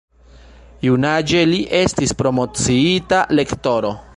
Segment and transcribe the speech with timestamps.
[0.87, 3.95] Junaĝe li estis promociita Lektoro.